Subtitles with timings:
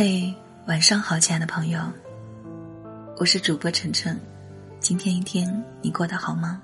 [0.00, 0.32] 嘿，
[0.68, 1.80] 晚上好，亲爱的朋友，
[3.16, 4.16] 我是主播晨晨。
[4.78, 6.62] 今天一天你过得好吗？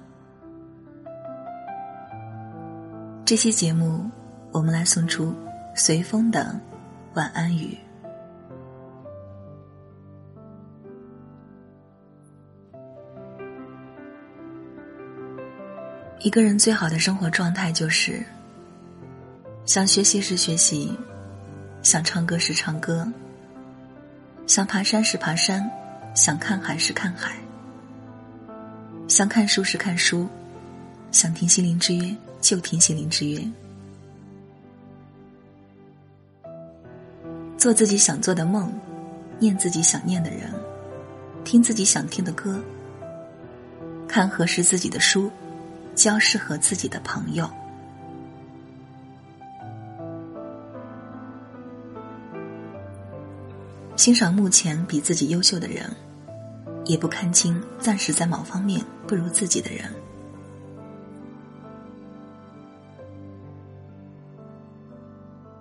[3.25, 4.09] 这期节目，
[4.53, 5.35] 我们来送出
[5.75, 6.55] 随风的
[7.15, 7.77] 晚安语。
[16.21, 18.25] 一个人最好的生活状态就是：
[19.65, 20.97] 想学习时学习，
[21.83, 23.05] 想唱歌时唱歌，
[24.47, 25.69] 想爬山时爬山，
[26.15, 27.35] 想看海时看海，
[29.09, 30.29] 想看书时看书，
[31.11, 33.43] 想听心灵之约就听心灵之约，
[37.57, 38.71] 做自己想做的梦，
[39.39, 40.53] 念自己想念的人，
[41.43, 42.63] 听自己想听的歌，
[44.07, 45.31] 看合适自己的书。
[45.95, 47.49] 交适合自己的朋友，
[54.05, 55.91] 欣赏目前比自己优秀的人，
[56.85, 59.91] 也不看清暂时在某方面不如自己的人。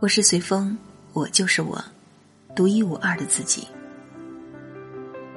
[0.02, 0.78] 我是随风，
[1.14, 1.82] 我就是我，
[2.54, 3.66] 独一无二的自己。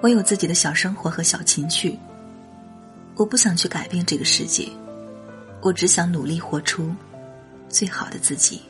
[0.00, 1.96] 我有自己的小生活和小情趣，
[3.14, 4.68] 我不想去改变这个世界。
[5.62, 6.92] 我只想努力活出
[7.68, 8.62] 最好的自己。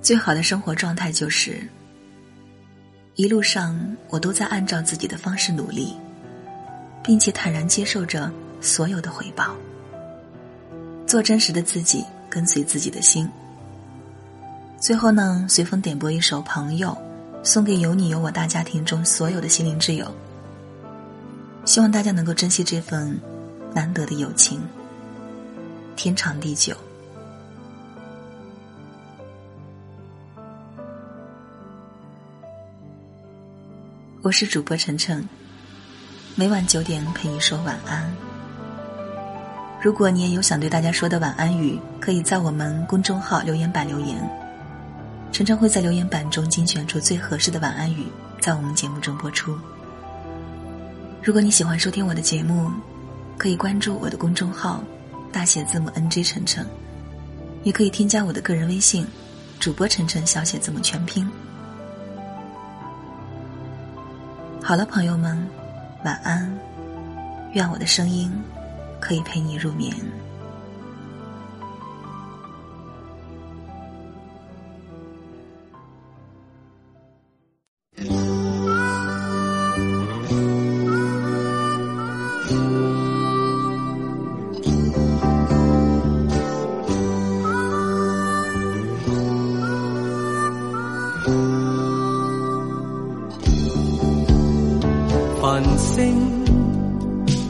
[0.00, 1.60] 最好的生活状态就是，
[3.14, 5.94] 一路上我都在按照自己的方式努力，
[7.02, 9.56] 并且坦然接受着所有的回报，
[11.06, 13.28] 做真实的自己，跟随自己的心。
[14.78, 16.88] 最后呢，随风点播一首《朋友》。
[17.44, 20.12] 送给有你有我大家庭中所有的心灵挚友。
[21.64, 23.16] 希望大家能够珍惜这份
[23.72, 24.60] 难得的友情，
[25.94, 26.76] 天长地久。
[34.20, 35.26] 我是主播晨晨，
[36.34, 38.12] 每晚九点陪你说晚安。
[39.80, 44.18] 如果你也有想对大家说的晚安语，可以在我们公众号留言板留言。
[45.30, 48.06] 晨晨会在留言板中精选出最合适的晚安语，
[48.40, 49.56] 在我们节目中播出。
[51.22, 52.68] 如果你喜欢收听我的节目，
[53.36, 54.82] 可以关注我的公众号
[55.30, 56.66] “大写字母 NG 晨晨”，
[57.62, 59.06] 也可以添加我的个人微信
[59.60, 61.30] “主播晨晨”小写字母全拼。
[64.68, 65.34] 好了，朋友们，
[66.04, 66.46] 晚安。
[67.54, 68.30] 愿我的声音
[69.00, 69.96] 可以陪你入眠。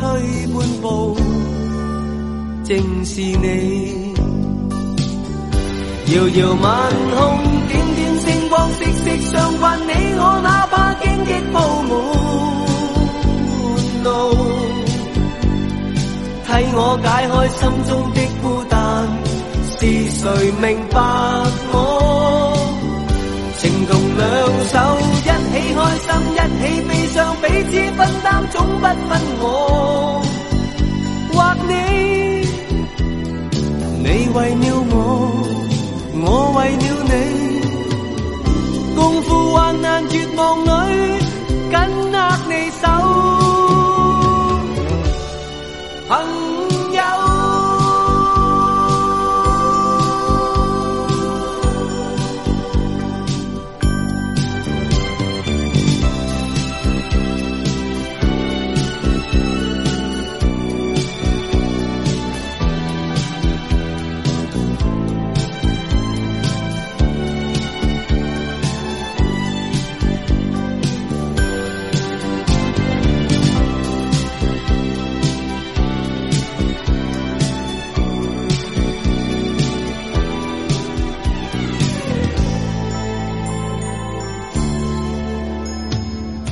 [0.00, 0.04] 退
[0.54, 1.16] 半步，
[2.64, 4.14] 正是你。
[6.14, 6.66] 遥遥晚
[7.16, 7.18] 空，
[7.68, 9.78] 点点星光，息息相关。
[9.80, 11.90] 你我哪怕荆棘布满
[14.04, 14.06] 路，
[16.46, 18.74] 替我解开心中的孤单。
[19.80, 19.80] 是
[20.10, 20.22] 谁
[20.62, 20.96] 明白
[21.72, 21.76] 我？
[23.58, 24.22] 情同两
[24.70, 26.90] 手，一起开心，一起悲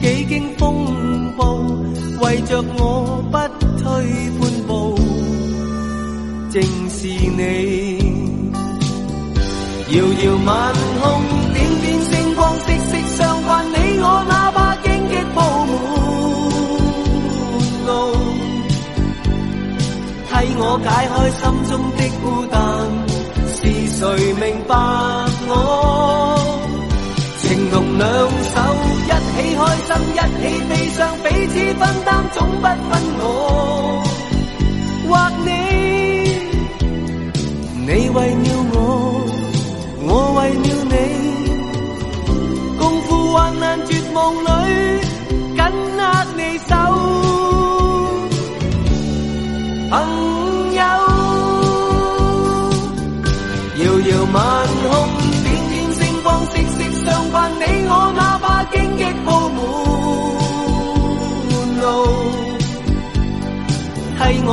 [0.00, 1.44] 几经风暴，
[2.20, 3.36] 为着我不
[3.82, 3.84] 退
[4.40, 4.98] 半步，
[6.50, 7.40] 正是你。
[9.90, 10.50] 遥遥晚
[11.02, 11.04] 空，
[11.52, 13.48] 点点星光，息息相关。
[13.66, 15.36] 你我哪怕荆棘铺
[15.66, 15.72] 满
[17.86, 17.88] 路，
[20.28, 22.56] 替我解开心中的孤单。
[23.52, 23.58] 是
[23.98, 24.00] 谁
[24.34, 24.72] 明白
[31.52, 33.22] 此分担，总不分我
[35.08, 35.10] 或
[35.44, 35.48] 你。
[37.86, 38.76] 你为了我，
[40.06, 40.94] 我为了你，
[42.78, 44.48] 共赴患难绝望里，
[45.56, 45.60] 紧
[45.98, 46.00] 握
[46.36, 46.72] 你手，